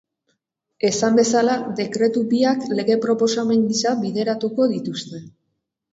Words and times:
Esan 0.87 1.17
bezala, 1.19 1.57
dekretu 1.81 2.25
biak 2.33 2.65
lege 2.79 2.97
proposamen 3.07 3.69
gisa 3.69 3.95
bideratuko 4.03 4.71
dituzte. 4.77 5.25